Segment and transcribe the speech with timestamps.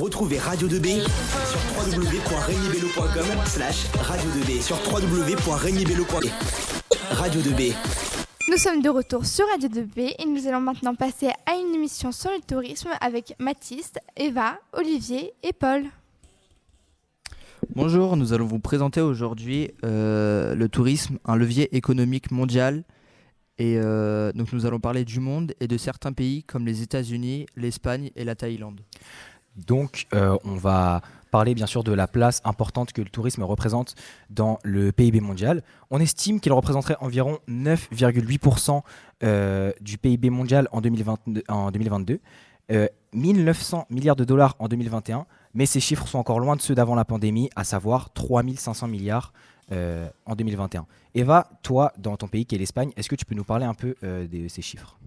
[0.00, 6.30] Retrouvez Radio 2B sur www.regnibello.com slash radio 2B sur www.regnibello.com
[7.10, 7.74] Radio 2B.
[8.50, 12.12] Nous sommes de retour sur Radio 2B et nous allons maintenant passer à une émission
[12.12, 15.84] sur le tourisme avec Mathis, Eva, Olivier et Paul.
[17.74, 22.84] Bonjour, nous allons vous présenter aujourd'hui euh, le tourisme, un levier économique mondial.
[23.58, 27.46] Et euh, donc nous allons parler du monde et de certains pays comme les États-Unis,
[27.54, 28.80] l'Espagne et la Thaïlande.
[29.56, 33.94] Donc euh, on va parler bien sûr de la place importante que le tourisme représente
[34.28, 35.62] dans le PIB mondial.
[35.90, 38.82] On estime qu'il représenterait environ 9,8%
[39.80, 42.20] du PIB mondial en, 2022, en 2022,
[43.14, 46.94] 1900 milliards de dollars en 2021 mais ces chiffres sont encore loin de ceux d'avant
[46.94, 49.32] la pandémie, à savoir 3500 milliards
[49.70, 50.86] euh, en 2021.
[51.14, 53.74] Eva, toi, dans ton pays qui est l'Espagne, est-ce que tu peux nous parler un
[53.74, 54.98] peu euh, de ces chiffres?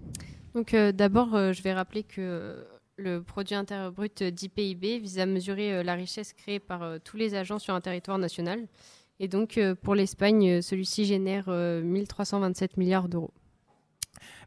[0.54, 2.64] Donc euh, d'abord, je vais rappeler que
[2.96, 7.58] le produit intérieur brut d'IPIB vise à mesurer la richesse créée par tous les agents
[7.58, 8.66] sur un territoire national.
[9.20, 13.32] Et donc pour l'Espagne, celui-ci génère 1327 milliards d'euros.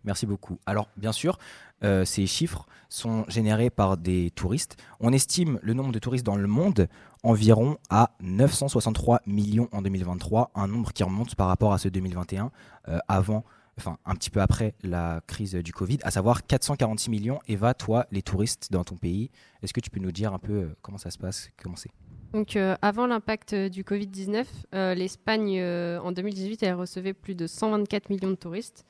[0.03, 0.59] Merci beaucoup.
[0.65, 1.37] Alors, bien sûr,
[1.83, 4.77] euh, ces chiffres sont générés par des touristes.
[4.99, 6.87] On estime le nombre de touristes dans le monde
[7.23, 12.51] environ à 963 millions en 2023, un nombre qui remonte par rapport à ce 2021,
[12.87, 13.43] euh, avant,
[13.79, 17.39] enfin un petit peu après la crise du Covid, à savoir 446 millions.
[17.47, 20.53] Eva, toi, les touristes dans ton pays, est-ce que tu peux nous dire un peu
[20.53, 21.75] euh, comment ça se passe, comment
[22.31, 24.45] donc, avant l'impact du Covid-19,
[24.93, 28.85] l'Espagne, en 2018, elle recevait plus de 124 millions de touristes.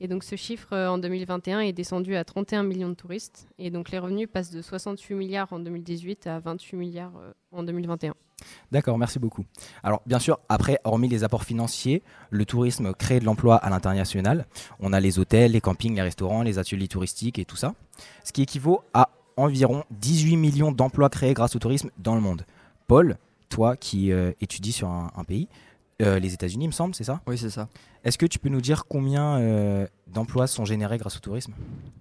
[0.00, 3.48] Et donc ce chiffre euh, en 2021 est descendu à 31 millions de touristes.
[3.58, 7.62] Et donc les revenus passent de 68 milliards en 2018 à 28 milliards euh, en
[7.62, 8.14] 2021.
[8.72, 9.44] D'accord, merci beaucoup.
[9.82, 14.46] Alors bien sûr, après, hormis les apports financiers, le tourisme crée de l'emploi à l'international.
[14.78, 17.74] On a les hôtels, les campings, les restaurants, les ateliers touristiques et tout ça.
[18.24, 22.46] Ce qui équivaut à environ 18 millions d'emplois créés grâce au tourisme dans le monde.
[22.86, 23.18] Paul,
[23.50, 25.48] toi qui euh, étudies sur un pays,
[26.00, 27.20] euh, les États-Unis, il me semble, c'est ça?
[27.26, 27.68] Oui, c'est ça.
[28.04, 31.52] Est-ce que tu peux nous dire combien euh, d'emplois sont générés grâce au tourisme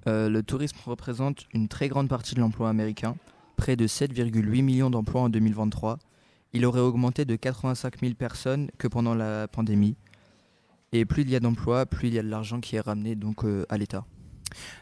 [0.08, 3.16] euh, Le tourisme représente une très grande partie de l'emploi américain,
[3.58, 6.00] près de 7,8 millions d'emplois en 2023.
[6.54, 9.96] Il aurait augmenté de 85 000 personnes que pendant la pandémie.
[10.92, 13.16] Et plus il y a d'emplois, plus il y a de l'argent qui est ramené
[13.16, 14.06] donc à l'État.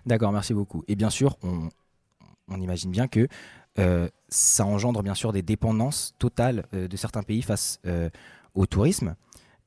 [0.05, 0.85] D'accord, merci beaucoup.
[0.87, 1.67] Et bien sûr, on,
[2.47, 3.27] on imagine bien que
[4.29, 7.81] ça engendre bien sûr des dépendances totales de certains pays face
[8.55, 9.15] au tourisme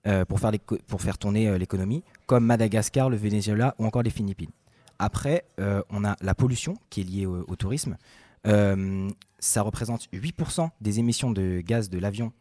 [0.07, 0.53] euh, pour, faire
[0.87, 4.51] pour faire tourner euh, l'économie, comme Madagascar, le Venezuela ou encore les Philippines.
[4.99, 7.99] Après, euh, on a la pollution qui est liée au, tourisme.
[8.45, 12.33] ça représente 8% des émissions de gaz de l'avion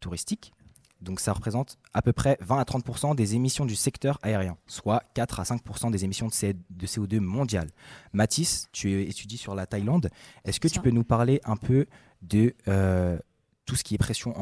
[0.00, 0.52] touristique.
[1.00, 5.04] Donc ça représente à peu près 20 à 30% des émissions du secteur aérien, soit
[5.14, 7.70] 4 à 5% des émissions de, CO2 mondiales.
[8.12, 10.10] Mathis, tu étudies sur la Thaïlande.
[10.44, 11.86] Est-ce que tu peux nous parler un peu
[12.22, 12.52] de
[13.72, 14.34] tout ce qui est pression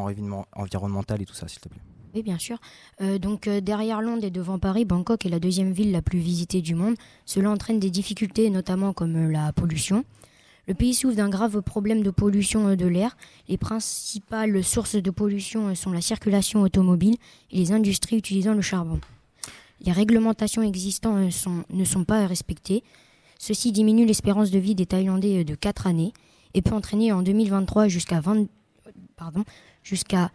[0.57, 1.81] environnementale et tout ça, s'il te plaît.
[2.17, 2.59] Oui, bien sûr.
[3.01, 6.19] Euh, donc euh, derrière Londres et devant Paris, Bangkok est la deuxième ville la plus
[6.19, 6.97] visitée du monde.
[7.27, 10.05] Cela entraîne des difficultés, notamment comme euh, la pollution.
[10.67, 13.17] Le pays souffre d'un grave problème de pollution de l'air.
[13.47, 17.15] Les principales sources de pollution sont la circulation automobile
[17.53, 19.01] et les industries utilisant le charbon.
[19.81, 22.83] Les réglementations existantes ne sont pas respectées.
[23.39, 26.13] Ceci diminue l'espérance de vie des Thaïlandais de 4 années
[26.55, 28.47] et peut entraîner en 2023 jusqu'à 20,
[29.83, 30.31] jusqu'à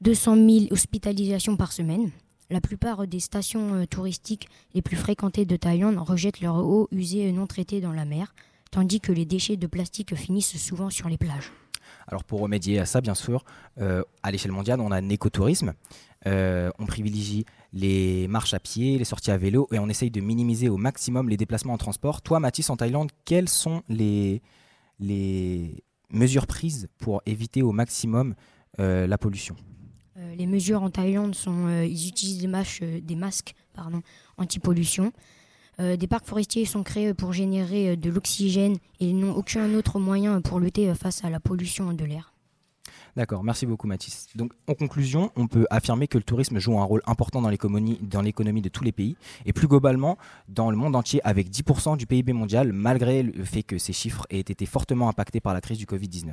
[0.00, 2.10] 200 000 hospitalisations par semaine.
[2.48, 7.32] La plupart des stations euh, touristiques les plus fréquentées de Thaïlande rejettent leur eau usée
[7.32, 8.34] non traitée dans la mer,
[8.70, 11.50] tandis que les déchets de plastique finissent souvent sur les plages.
[12.06, 13.44] Alors pour remédier à ça, bien sûr,
[13.80, 15.74] euh, à l'échelle mondiale, on a un écotourisme.
[16.26, 20.20] Euh, on privilégie les marches à pied, les sorties à vélo et on essaye de
[20.20, 22.22] minimiser au maximum les déplacements en transport.
[22.22, 24.40] Toi, Mathis, en Thaïlande, quels sont les,
[24.98, 28.34] les, mesures prises pour éviter au maximum
[28.78, 29.56] euh, la pollution
[30.18, 33.54] euh, Les mesures en Thaïlande sont euh, ils utilisent des, masques
[34.36, 35.12] anti-pollution.
[35.78, 40.40] des parcs forestiers sont créés pour générer de l'oxygène et ils n'ont aucun autre moyen
[40.40, 42.35] pour lutter face à la pollution de l'air.
[43.16, 44.26] D'accord, merci beaucoup Mathis.
[44.34, 47.98] Donc en conclusion, on peut affirmer que le tourisme joue un rôle important dans l'économie,
[47.98, 49.16] de tous les pays
[49.46, 50.18] et plus globalement
[50.48, 54.26] dans le monde entier avec 10% du PIB mondial malgré le fait que ces chiffres
[54.28, 56.32] aient été fortement impactés par la crise du Covid-19.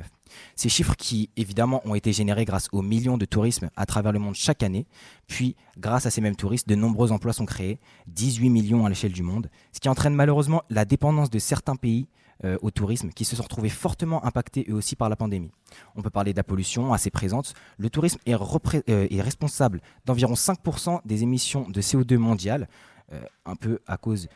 [0.56, 4.18] Ces chiffres qui évidemment ont été générés grâce aux millions de tourismes à travers le
[4.18, 4.86] monde chaque année,
[5.26, 7.78] puis grâce à ces mêmes touristes, de nombreux emplois sont créés,
[8.08, 12.08] 18 millions à l'échelle du monde, ce qui entraîne malheureusement la dépendance de certains pays
[12.44, 15.52] euh, au tourisme qui se sont retrouvés fortement impactés eux aussi par la pandémie.
[15.94, 17.54] On peut parler de la pollution assez présente.
[17.78, 22.68] Le tourisme est, euh, responsable d'environ 5% des émissions de CO2 mondiales,
[23.12, 24.28] euh, un peu à cause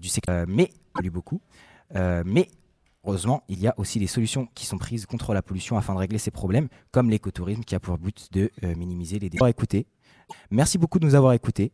[0.00, 0.70] du secteur, mais
[1.10, 1.40] beaucoup.
[1.92, 2.48] mais
[3.04, 5.98] heureusement, il y a aussi des solutions qui sont prises contre la pollution afin de
[5.98, 9.40] régler ces problèmes, comme l'écotourisme qui a pour but de minimiser les dégâts.
[10.52, 11.72] Merci beaucoup de nous avoir écoutés.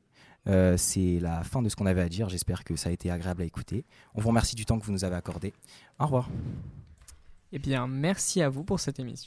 [0.48, 2.28] Euh, c'est la fin de ce qu'on avait à dire.
[2.28, 3.84] J'espère que ça a été agréable à écouter.
[4.14, 5.52] On vous remercie du temps que vous nous avez accordé.
[5.98, 6.28] Au revoir.
[7.52, 9.26] Eh bien, merci à vous pour cette émission.